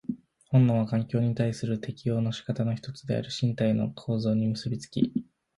[0.47, 5.25] 本能は環境に対する適応の仕方の一つであり、身体の構造に結び付き、